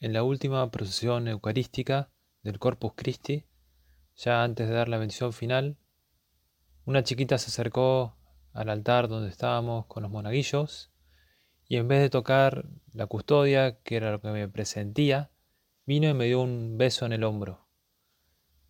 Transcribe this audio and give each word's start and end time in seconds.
en 0.00 0.12
la 0.12 0.22
última 0.22 0.70
procesión 0.70 1.28
eucarística 1.28 2.10
del 2.42 2.58
Corpus 2.58 2.92
Christi, 2.94 3.46
ya 4.16 4.44
antes 4.44 4.68
de 4.68 4.74
dar 4.74 4.88
la 4.88 4.98
bendición 4.98 5.32
final, 5.32 5.76
una 6.84 7.02
chiquita 7.02 7.38
se 7.38 7.48
acercó 7.48 8.16
al 8.52 8.68
altar 8.68 9.08
donde 9.08 9.28
estábamos 9.28 9.86
con 9.86 10.02
los 10.02 10.12
monaguillos 10.12 10.90
y 11.68 11.76
en 11.76 11.88
vez 11.88 12.00
de 12.00 12.10
tocar 12.10 12.66
la 12.92 13.06
custodia, 13.06 13.78
que 13.82 13.96
era 13.96 14.10
lo 14.10 14.20
que 14.20 14.28
me 14.28 14.48
presentía, 14.48 15.30
vino 15.84 16.08
y 16.08 16.14
me 16.14 16.26
dio 16.26 16.40
un 16.40 16.78
beso 16.78 17.04
en 17.04 17.12
el 17.12 17.24
hombro. 17.24 17.68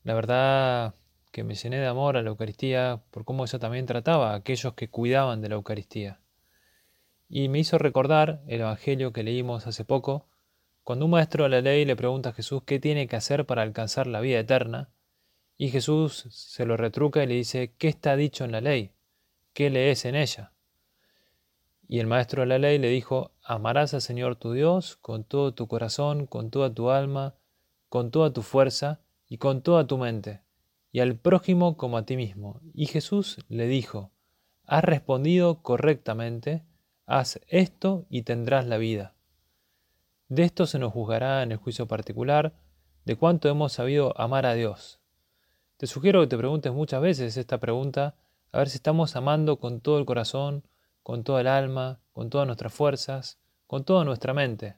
La 0.02 0.14
verdad 0.14 0.95
que 1.30 1.45
me 1.45 1.54
llené 1.54 1.79
de 1.79 1.86
amor 1.86 2.16
a 2.16 2.22
la 2.22 2.30
Eucaristía 2.30 3.02
por 3.10 3.24
cómo 3.24 3.45
ella 3.45 3.58
también 3.58 3.86
trataba 3.86 4.32
a 4.32 4.36
aquellos 4.36 4.74
que 4.74 4.88
cuidaban 4.88 5.40
de 5.40 5.50
la 5.50 5.54
Eucaristía. 5.56 6.20
Y 7.29 7.48
me 7.48 7.58
hizo 7.58 7.79
recordar 7.79 8.42
el 8.48 8.62
Evangelio 8.62 9.12
que 9.12 9.22
leímos 9.22 9.66
hace 9.66 9.84
poco, 9.84 10.29
cuando 10.89 11.05
un 11.05 11.11
maestro 11.11 11.45
de 11.45 11.50
la 11.50 11.61
ley 11.61 11.84
le 11.84 11.96
pregunta 11.96 12.30
a 12.30 12.32
Jesús 12.32 12.62
qué 12.64 12.80
tiene 12.80 13.09
que 13.09 13.16
hacer 13.16 13.45
para 13.45 13.60
alcanzar 13.60 14.06
la 14.06 14.23
vida 14.23 14.38
eterna, 14.38 14.88
y 15.59 15.69
Jesús 15.69 16.24
se 16.30 16.64
lo 16.64 16.78
retruca 16.78 17.23
y 17.23 17.27
le 17.27 17.34
dice, 17.34 17.74
¿qué 17.77 17.88
está 17.88 18.16
dicho 18.16 18.47
en 18.47 18.52
la 18.52 18.62
ley? 18.62 18.92
¿Qué 19.52 19.69
lees 19.69 20.06
en 20.06 20.14
ella? 20.14 20.55
Y 21.88 21.98
el 21.98 22.06
maestro 22.06 22.41
de 22.41 22.47
la 22.47 22.59
ley 22.59 22.78
le 22.78 22.88
dijo, 22.88 23.33
amarás 23.45 23.92
al 23.92 24.01
Señor 24.01 24.37
tu 24.37 24.55
Dios 24.55 24.97
con 24.97 25.24
todo 25.24 25.52
tu 25.52 25.69
corazón, 25.69 26.24
con 26.24 26.48
toda 26.48 26.73
tu 26.73 26.89
alma, 26.89 27.34
con 27.91 28.11
toda 28.11 28.33
tu 28.33 28.41
fuerza 28.41 29.02
y 29.28 29.36
con 29.36 29.61
toda 29.61 29.86
tu 29.86 29.98
mente, 29.98 30.41
y 30.91 31.00
al 31.00 31.16
prójimo 31.16 31.77
como 31.77 31.98
a 31.98 32.06
ti 32.06 32.16
mismo. 32.16 32.62
Y 32.73 32.86
Jesús 32.86 33.45
le 33.50 33.66
dijo, 33.66 34.11
has 34.64 34.84
respondido 34.84 35.61
correctamente, 35.61 36.64
haz 37.05 37.41
esto 37.48 38.06
y 38.09 38.23
tendrás 38.23 38.66
la 38.66 38.78
vida. 38.78 39.17
De 40.30 40.42
esto 40.42 40.66
se 40.66 40.78
nos 40.78 40.92
juzgará 40.92 41.42
en 41.42 41.52
el 41.52 41.56
juicio 41.56 41.88
particular 41.88 42.52
de 43.06 43.16
cuánto 43.16 43.48
hemos 43.48 43.73
sabido 43.73 44.12
amar 44.20 44.45
a 44.45 44.52
Dios. 44.52 45.00
Te 45.78 45.86
sugiero 45.86 46.20
que 46.20 46.27
te 46.27 46.36
preguntes 46.36 46.70
muchas 46.70 47.00
veces 47.00 47.39
esta 47.39 47.56
pregunta, 47.56 48.14
a 48.53 48.58
ver 48.58 48.69
si 48.69 48.77
estamos 48.77 49.16
amando 49.16 49.58
con 49.58 49.80
todo 49.80 49.98
el 49.98 50.05
corazón, 50.05 50.64
con 51.03 51.25
toda 51.25 51.41
el 51.41 51.47
alma, 51.47 52.00
con 52.12 52.28
todas 52.28 52.47
nuestras 52.47 52.75
fuerzas, 52.75 53.38
con 53.66 53.84
toda 53.84 54.05
nuestra 54.05 54.34
mente. 54.34 54.77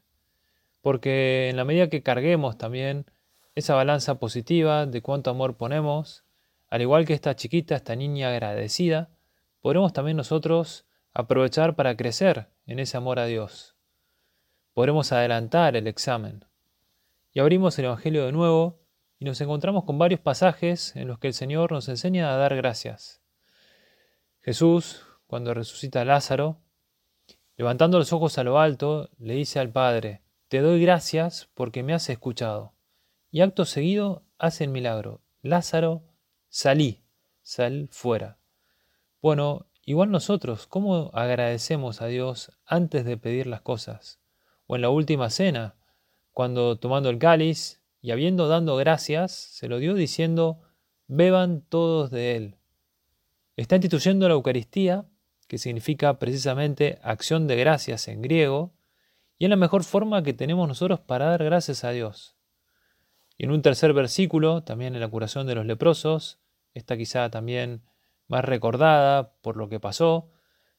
Porque 0.82 1.48
en 1.48 1.56
la 1.56 1.64
medida 1.64 1.88
que 1.88 2.04
carguemos 2.04 2.56
también 2.56 3.06
esa 3.56 3.74
balanza 3.74 4.20
positiva 4.20 4.86
de 4.86 5.02
cuánto 5.02 5.30
amor 5.30 5.56
ponemos, 5.56 6.22
al 6.68 6.82
igual 6.82 7.06
que 7.06 7.14
esta 7.14 7.34
chiquita, 7.34 7.74
esta 7.74 7.96
niña 7.96 8.28
agradecida, 8.28 9.10
podremos 9.62 9.92
también 9.92 10.16
nosotros 10.16 10.86
aprovechar 11.12 11.74
para 11.74 11.96
crecer 11.96 12.50
en 12.66 12.78
ese 12.78 12.96
amor 12.96 13.18
a 13.18 13.26
Dios 13.26 13.74
podremos 14.74 15.12
adelantar 15.12 15.76
el 15.76 15.86
examen. 15.86 16.44
Y 17.32 17.40
abrimos 17.40 17.78
el 17.78 17.86
Evangelio 17.86 18.26
de 18.26 18.32
nuevo 18.32 18.80
y 19.18 19.24
nos 19.24 19.40
encontramos 19.40 19.84
con 19.84 19.98
varios 19.98 20.20
pasajes 20.20 20.96
en 20.96 21.06
los 21.06 21.18
que 21.18 21.28
el 21.28 21.34
Señor 21.34 21.72
nos 21.72 21.88
enseña 21.88 22.32
a 22.32 22.36
dar 22.36 22.56
gracias. 22.56 23.20
Jesús, 24.40 25.04
cuando 25.26 25.52
resucita 25.52 26.00
a 26.00 26.04
Lázaro, 26.04 26.56
levantando 27.56 27.98
los 27.98 28.12
ojos 28.12 28.38
a 28.38 28.44
lo 28.44 28.58
alto, 28.58 29.10
le 29.18 29.34
dice 29.34 29.60
al 29.60 29.70
Padre, 29.70 30.22
Te 30.48 30.60
doy 30.60 30.80
gracias 30.80 31.50
porque 31.54 31.82
me 31.82 31.92
has 31.92 32.08
escuchado. 32.08 32.72
Y 33.30 33.42
acto 33.42 33.64
seguido 33.64 34.24
hace 34.38 34.64
el 34.64 34.70
milagro. 34.70 35.20
Lázaro, 35.42 36.02
salí, 36.48 37.04
sal 37.42 37.88
fuera. 37.90 38.38
Bueno, 39.20 39.66
igual 39.84 40.10
nosotros, 40.10 40.66
¿cómo 40.66 41.10
agradecemos 41.12 42.00
a 42.00 42.06
Dios 42.06 42.52
antes 42.64 43.04
de 43.04 43.18
pedir 43.18 43.46
las 43.46 43.60
cosas? 43.60 44.19
O 44.70 44.76
en 44.76 44.82
la 44.82 44.90
última 44.90 45.30
cena, 45.30 45.74
cuando 46.30 46.78
tomando 46.78 47.10
el 47.10 47.18
cáliz 47.18 47.82
y 48.00 48.12
habiendo 48.12 48.46
dado 48.46 48.76
gracias, 48.76 49.32
se 49.32 49.66
lo 49.66 49.80
dio 49.80 49.94
diciendo, 49.94 50.60
beban 51.08 51.62
todos 51.62 52.12
de 52.12 52.36
él. 52.36 52.56
Está 53.56 53.74
instituyendo 53.74 54.28
la 54.28 54.34
Eucaristía, 54.34 55.06
que 55.48 55.58
significa 55.58 56.20
precisamente 56.20 57.00
acción 57.02 57.48
de 57.48 57.56
gracias 57.56 58.06
en 58.06 58.22
griego, 58.22 58.72
y 59.38 59.46
es 59.46 59.50
la 59.50 59.56
mejor 59.56 59.82
forma 59.82 60.22
que 60.22 60.34
tenemos 60.34 60.68
nosotros 60.68 61.00
para 61.00 61.26
dar 61.26 61.42
gracias 61.42 61.82
a 61.82 61.90
Dios. 61.90 62.36
Y 63.36 63.46
en 63.46 63.50
un 63.50 63.62
tercer 63.62 63.92
versículo, 63.92 64.62
también 64.62 64.94
en 64.94 65.00
la 65.00 65.08
curación 65.08 65.48
de 65.48 65.56
los 65.56 65.66
leprosos, 65.66 66.38
está 66.74 66.96
quizá 66.96 67.28
también 67.28 67.82
más 68.28 68.44
recordada 68.44 69.32
por 69.40 69.56
lo 69.56 69.68
que 69.68 69.80
pasó, 69.80 70.30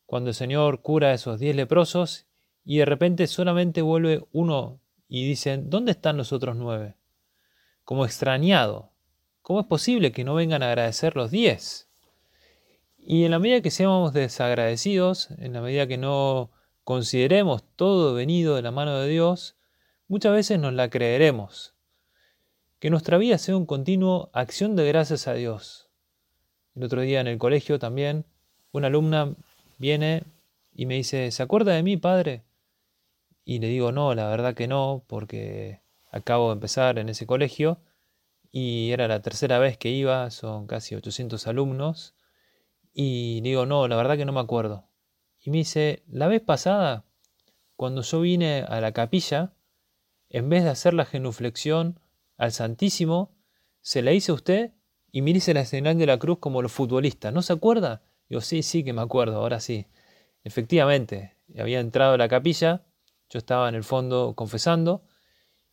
cuando 0.05 0.29
el 0.29 0.33
Señor 0.33 0.81
cura 0.81 1.09
a 1.09 1.13
esos 1.13 1.41
diez 1.41 1.57
leprosos 1.57 2.30
y 2.63 2.77
de 2.77 2.85
repente 2.85 3.27
solamente 3.27 3.81
vuelve 3.81 4.23
uno 4.31 4.79
y 5.07 5.27
dicen, 5.27 5.69
¿dónde 5.69 5.91
están 5.91 6.17
los 6.17 6.31
otros 6.31 6.55
nueve? 6.55 6.95
Como 7.83 8.05
extrañado. 8.05 8.91
¿Cómo 9.41 9.59
es 9.59 9.65
posible 9.65 10.11
que 10.11 10.23
no 10.23 10.35
vengan 10.35 10.63
a 10.63 10.67
agradecer 10.67 11.15
los 11.15 11.31
diez? 11.31 11.89
Y 12.97 13.25
en 13.25 13.31
la 13.31 13.39
medida 13.39 13.61
que 13.61 13.71
seamos 13.71 14.13
desagradecidos, 14.13 15.31
en 15.31 15.53
la 15.53 15.61
medida 15.61 15.87
que 15.87 15.97
no 15.97 16.51
consideremos 16.83 17.63
todo 17.75 18.13
venido 18.13 18.55
de 18.55 18.61
la 18.61 18.71
mano 18.71 18.97
de 18.99 19.09
Dios, 19.09 19.57
muchas 20.07 20.33
veces 20.33 20.59
nos 20.59 20.73
la 20.73 20.89
creeremos. 20.89 21.73
Que 22.79 22.89
nuestra 22.89 23.17
vida 23.17 23.37
sea 23.37 23.57
un 23.57 23.65
continuo 23.65 24.29
acción 24.33 24.75
de 24.75 24.87
gracias 24.87 25.27
a 25.27 25.33
Dios. 25.33 25.89
El 26.75 26.83
otro 26.83 27.01
día 27.01 27.19
en 27.19 27.27
el 27.27 27.37
colegio 27.37 27.79
también, 27.79 28.25
una 28.71 28.87
alumna 28.87 29.35
viene 29.77 30.23
y 30.73 30.85
me 30.85 30.95
dice, 30.95 31.31
¿se 31.31 31.43
acuerda 31.43 31.73
de 31.73 31.83
mí, 31.83 31.97
padre? 31.97 32.43
Y 33.43 33.59
le 33.59 33.67
digo, 33.67 33.91
no, 33.91 34.13
la 34.15 34.27
verdad 34.29 34.53
que 34.53 34.67
no, 34.67 35.03
porque 35.07 35.81
acabo 36.11 36.49
de 36.49 36.53
empezar 36.53 36.99
en 36.99 37.09
ese 37.09 37.25
colegio 37.25 37.81
y 38.51 38.91
era 38.91 39.07
la 39.07 39.21
tercera 39.21 39.59
vez 39.59 39.77
que 39.77 39.89
iba, 39.89 40.29
son 40.29 40.67
casi 40.67 40.95
800 40.95 41.47
alumnos. 41.47 42.15
Y 42.93 43.39
le 43.43 43.49
digo, 43.49 43.65
no, 43.65 43.87
la 43.87 43.95
verdad 43.95 44.17
que 44.17 44.25
no 44.25 44.33
me 44.33 44.41
acuerdo. 44.41 44.89
Y 45.39 45.49
me 45.49 45.57
dice, 45.59 46.03
la 46.07 46.27
vez 46.27 46.41
pasada, 46.41 47.05
cuando 47.75 48.01
yo 48.01 48.21
vine 48.21 48.63
a 48.67 48.81
la 48.81 48.91
capilla, 48.91 49.53
en 50.29 50.49
vez 50.49 50.63
de 50.63 50.69
hacer 50.69 50.93
la 50.93 51.05
genuflexión 51.05 51.99
al 52.37 52.51
Santísimo, 52.51 53.31
se 53.81 54.01
la 54.01 54.11
hice 54.11 54.31
a 54.31 54.35
usted 54.35 54.71
y 55.11 55.27
hice 55.29 55.53
la 55.53 55.65
señal 55.65 55.97
de 55.97 56.05
la 56.05 56.19
cruz 56.19 56.39
como 56.39 56.61
los 56.61 56.71
futbolistas. 56.71 57.33
¿No 57.33 57.41
se 57.41 57.53
acuerda? 57.53 58.03
Digo, 58.29 58.41
sí, 58.41 58.63
sí 58.63 58.83
que 58.83 58.93
me 58.93 59.01
acuerdo, 59.01 59.37
ahora 59.37 59.59
sí. 59.59 59.87
Efectivamente, 60.43 61.37
había 61.57 61.79
entrado 61.79 62.13
a 62.13 62.17
la 62.17 62.27
capilla 62.27 62.83
yo 63.31 63.37
estaba 63.39 63.69
en 63.69 63.75
el 63.75 63.83
fondo 63.83 64.33
confesando 64.35 65.03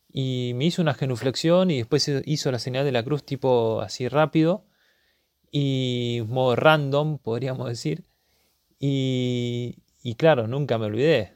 y 0.07 0.53
me 0.55 0.65
hizo 0.65 0.81
una 0.81 0.93
genuflexión 0.93 1.69
y 1.69 1.77
después 1.77 2.09
hizo 2.25 2.51
la 2.51 2.59
señal 2.59 2.85
de 2.85 2.93
la 2.93 3.03
cruz 3.03 3.23
tipo 3.23 3.81
así 3.81 4.07
rápido 4.07 4.65
y 5.51 6.23
modo 6.27 6.55
random, 6.55 7.19
podríamos 7.19 7.67
decir. 7.67 8.05
Y, 8.79 9.75
claro, 10.17 10.47
nunca 10.47 10.77
me 10.77 10.85
olvidé. 10.85 11.35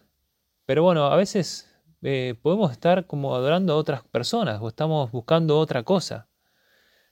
Pero 0.66 0.82
bueno, 0.84 1.08
a 1.08 1.16
veces 1.18 1.70
eh, 2.02 2.36
podemos 2.42 2.72
estar 2.72 3.06
como 3.06 3.36
adorando 3.36 3.74
a 3.74 3.78
otras 3.78 4.04
personas 4.06 4.62
o 4.62 4.70
estamos 4.70 5.12
buscando 5.12 5.60
otra 5.60 5.84
cosa. 5.84 6.30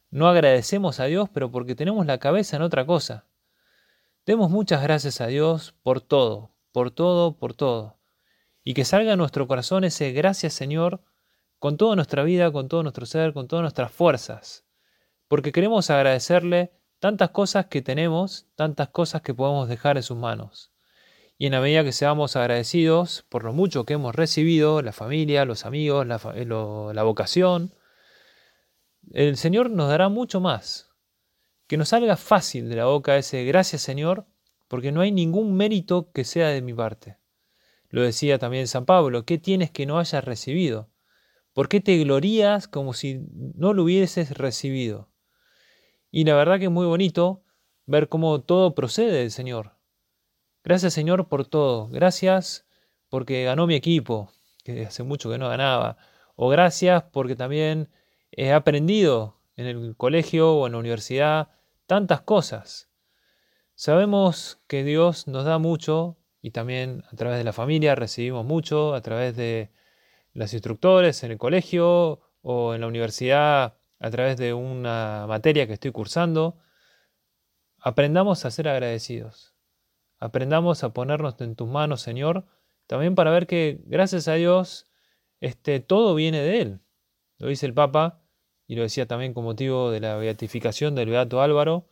No 0.10 0.30
agradecemos 0.30 1.02
a 1.02 1.06
Dios, 1.06 1.30
pero 1.34 1.52
porque 1.52 1.76
tenemos 1.76 2.06
la 2.06 2.18
cabeza 2.18 2.56
en 2.56 2.62
otra 2.62 2.86
cosa. 2.86 3.26
Demos 4.26 4.50
muchas 4.52 4.82
gracias 4.84 5.20
a 5.20 5.28
Dios 5.28 5.74
por 5.84 6.00
todo, 6.00 6.52
por 6.72 6.92
todo, 6.92 7.38
por 7.38 7.54
todo 7.54 8.01
y 8.64 8.74
que 8.74 8.86
salga 8.86 9.14
a 9.14 9.16
nuestro 9.16 9.48
corazón 9.48 9.84
ese 9.84 10.12
gracias 10.12 10.54
Señor 10.54 11.02
con 11.60 11.78
toda 11.78 11.96
nuestra 11.96 12.24
vida, 12.24 12.52
con 12.52 12.68
todo 12.68 12.84
nuestro 12.84 13.06
ser, 13.06 13.34
con 13.34 13.48
todas 13.48 13.62
nuestras 13.62 13.92
fuerzas, 13.92 14.66
porque 15.28 15.52
queremos 15.52 15.90
agradecerle 15.90 16.72
tantas 17.00 17.32
cosas 17.32 17.68
que 17.68 17.82
tenemos, 17.82 18.48
tantas 18.56 18.90
cosas 18.90 19.22
que 19.22 19.34
podemos 19.34 19.68
dejar 19.70 19.98
en 19.98 20.04
sus 20.04 20.18
manos. 20.18 20.72
Y 21.38 21.48
en 21.48 21.54
la 21.54 21.62
medida 21.62 21.84
que 21.84 21.92
seamos 21.92 22.36
agradecidos 22.36 23.26
por 23.30 23.44
lo 23.44 23.54
mucho 23.54 23.86
que 23.86 23.94
hemos 23.94 24.14
recibido, 24.14 24.82
la 24.82 24.92
familia, 24.92 25.46
los 25.46 25.66
amigos, 25.66 26.06
la, 26.06 26.20
la 26.94 27.04
vocación, 27.04 27.74
el 29.12 29.38
Señor 29.38 29.72
nos 29.72 29.90
dará 29.90 30.10
mucho 30.10 30.40
más. 30.40 30.92
Que 31.68 31.78
nos 31.78 31.90
salga 31.90 32.18
fácil 32.18 32.70
de 32.70 32.76
la 32.76 32.86
boca 32.86 33.18
ese 33.18 33.44
gracias 33.44 33.82
Señor, 33.82 34.28
porque 34.68 34.92
no 34.92 35.02
hay 35.02 35.12
ningún 35.12 35.56
mérito 35.56 36.12
que 36.12 36.24
sea 36.24 36.50
de 36.50 36.62
mi 36.62 36.74
parte. 36.74 37.21
Lo 37.92 38.02
decía 38.02 38.40
también 38.40 38.68
San 38.68 38.86
Pablo, 38.86 39.26
¿qué 39.26 39.38
tienes 39.38 39.70
que 39.70 39.86
no 39.86 40.00
hayas 40.00 40.24
recibido? 40.24 40.90
¿Por 41.54 41.68
qué 41.68 41.82
te 41.82 41.98
glorías 41.98 42.70
como 42.70 42.94
si 42.94 43.20
no 43.30 43.74
lo 43.74 43.84
hubieses 43.84 44.38
recibido? 44.38 45.12
Y 46.10 46.24
la 46.24 46.36
verdad 46.36 46.58
que 46.58 46.66
es 46.66 46.72
muy 46.72 46.86
bonito 46.86 47.44
ver 47.86 48.08
cómo 48.08 48.42
todo 48.42 48.74
procede 48.76 49.12
del 49.12 49.32
Señor. 49.32 49.74
Gracias 50.64 50.94
Señor 50.94 51.28
por 51.28 51.46
todo. 51.46 51.90
Gracias 51.90 52.66
porque 53.10 53.44
ganó 53.44 53.68
mi 53.68 53.76
equipo, 53.76 54.32
que 54.64 54.86
hace 54.86 55.04
mucho 55.04 55.30
que 55.30 55.38
no 55.38 55.50
ganaba. 55.50 55.98
O 56.36 56.48
gracias 56.48 57.04
porque 57.12 57.36
también 57.36 57.90
he 58.32 58.54
aprendido 58.54 59.38
en 59.58 59.66
el 59.66 59.98
colegio 59.98 60.54
o 60.54 60.66
en 60.66 60.74
la 60.74 60.80
universidad 60.80 61.50
tantas 61.88 62.22
cosas. 62.22 62.90
Sabemos 63.76 64.62
que 64.68 64.86
Dios 64.86 65.28
nos 65.28 65.44
da 65.44 65.58
mucho 65.58 66.21
y 66.42 66.52
también 66.52 67.04
a 67.12 67.16
través 67.16 67.38
de 67.38 67.44
la 67.44 67.54
familia 67.54 67.96
recibimos 67.96 68.46
mucho, 68.46 68.94
a 68.94 69.02
través 69.02 69.36
de, 69.36 69.72
los 70.34 70.54
instructores, 70.54 71.24
en 71.24 71.32
el 71.32 71.38
colegio 71.38 72.22
o 72.42 72.74
en 72.74 72.82
la 72.82 72.88
universidad 72.88 73.78
a 74.00 74.10
través 74.10 74.38
de 74.38 74.54
una 74.54 75.26
materia 75.28 75.68
que 75.68 75.74
estoy 75.74 75.92
cursando. 75.92 76.58
Aprendamos 77.78 78.46
a 78.46 78.52
ser 78.52 78.68
agradecidos. 78.68 79.54
Aprendamos 80.18 80.84
a 80.84 80.94
ponernos 80.94 81.40
en 81.42 81.56
tus 81.56 81.68
manos, 81.68 82.02
Señor, 82.02 82.46
también 82.88 83.16
para 83.16 83.32
ver 83.32 83.48
que 83.48 83.82
gracias 83.86 84.28
a 84.28 84.36
Dios 84.36 84.88
este, 85.40 85.80
todo 85.80 86.16
viene 86.16 86.42
de 86.42 86.62
Él. 86.62 86.80
Lo 87.38 87.48
dice 87.48 87.66
el 87.66 87.74
Papa 87.74 88.22
y 88.68 88.76
lo 88.76 88.84
decía 88.84 89.08
también 89.08 89.34
con 89.34 89.44
motivo 89.44 89.92
de 89.92 90.00
la 90.00 90.16
beatificación 90.16 90.96
del 90.96 91.10
Beato 91.10 91.42
Álvaro, 91.42 91.88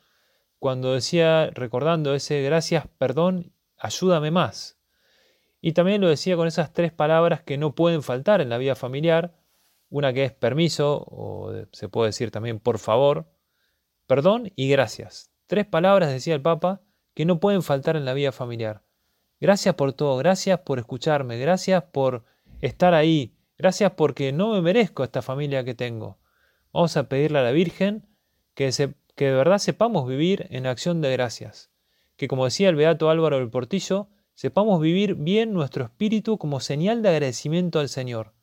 cuando 0.60 0.94
decía, 0.94 1.50
recordando 1.54 2.14
ese 2.14 2.42
gracias, 2.44 2.88
perdón, 2.98 3.54
ayúdame 3.80 4.32
más. 4.32 4.80
Y 5.62 5.74
también 5.74 6.02
lo 6.02 6.08
decía 6.08 6.36
con 6.36 6.48
esas 6.48 6.74
tres 6.74 6.92
palabras 6.92 7.42
que 7.42 7.58
no 7.58 7.76
pueden 7.76 8.04
faltar 8.04 8.42
en 8.42 8.50
la 8.50 8.58
vida 8.58 8.76
familiar, 8.76 9.36
una 9.90 10.14
que 10.14 10.24
es 10.24 10.32
permiso, 10.32 11.04
o 11.10 11.52
se 11.72 11.90
puede 11.90 12.10
decir 12.10 12.32
también 12.32 12.60
por 12.60 12.80
favor, 12.80 13.28
perdón 14.08 14.52
y 14.56 14.70
gracias. 14.70 15.32
Tres 15.48 15.66
palabras, 15.66 16.12
decía 16.12 16.36
el 16.36 16.42
Papa, 16.42 16.82
que 17.14 17.26
no 17.26 17.40
pueden 17.40 17.64
faltar 17.64 17.96
en 17.96 18.06
la 18.06 18.14
vida 18.14 18.32
familiar. 18.32 18.84
Gracias 19.42 19.76
por 19.76 19.94
todo, 19.94 20.18
gracias 20.18 20.60
por 20.60 20.80
escucharme, 20.80 21.38
gracias 21.38 21.84
por 21.84 22.26
estar 22.62 22.94
ahí, 22.94 23.36
gracias 23.58 23.92
porque 23.92 24.32
no 24.32 24.52
me 24.52 24.62
merezco 24.62 25.04
esta 25.04 25.22
familia 25.22 25.64
que 25.64 25.74
tengo. 25.74 26.20
Vamos 26.72 26.96
a 26.98 27.10
pedirle 27.10 27.40
a 27.40 27.44
la 27.44 27.52
Virgen 27.52 28.08
que, 28.54 28.70
que 29.16 29.26
de 29.26 29.34
verdad 29.34 29.58
sepamos 29.58 30.08
vivir 30.08 30.48
en 30.52 30.68
acción 30.68 31.02
de 31.02 31.12
gracias, 31.12 31.69
que 32.20 32.28
como 32.28 32.44
decía 32.44 32.68
el 32.68 32.76
Beato 32.76 33.10
Álvaro 33.10 33.40
del 33.40 33.50
Portillo, 33.50 34.10
sepamos 34.34 34.82
vivir 34.82 35.16
bien 35.16 35.54
nuestro 35.54 35.86
espíritu 35.86 36.38
como 36.38 36.60
señal 36.60 37.02
de 37.02 37.08
agradecimiento 37.08 37.80
al 37.80 37.88
Señor. 37.88 38.34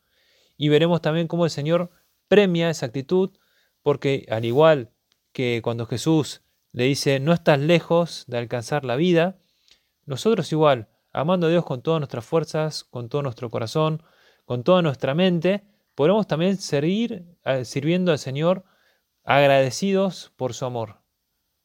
Y 0.57 0.69
veremos 0.69 0.99
también 0.99 1.27
cómo 1.27 1.45
el 1.45 1.51
Señor 1.51 1.91
premia 2.27 2.71
esa 2.71 2.87
actitud, 2.87 3.37
porque 3.83 4.25
al 4.31 4.45
igual 4.45 4.89
que 5.31 5.61
cuando 5.63 5.85
Jesús 5.85 6.41
le 6.71 6.85
dice, 6.85 7.19
no 7.19 7.33
estás 7.33 7.59
lejos 7.59 8.25
de 8.25 8.39
alcanzar 8.39 8.83
la 8.83 8.95
vida, 8.95 9.37
nosotros 10.05 10.51
igual, 10.51 10.89
amando 11.13 11.45
a 11.45 11.51
Dios 11.51 11.63
con 11.63 11.83
todas 11.83 11.99
nuestras 11.99 12.25
fuerzas, 12.25 12.83
con 12.83 13.09
todo 13.09 13.21
nuestro 13.21 13.51
corazón, 13.51 14.01
con 14.45 14.63
toda 14.63 14.81
nuestra 14.81 15.13
mente, 15.13 15.67
podremos 15.93 16.25
también 16.25 16.57
seguir 16.57 17.37
sirviendo 17.63 18.11
al 18.11 18.17
Señor 18.17 18.63
agradecidos 19.23 20.33
por 20.35 20.55
su 20.55 20.65
amor. 20.65 21.03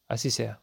Así 0.08 0.30
sea. 0.30 0.61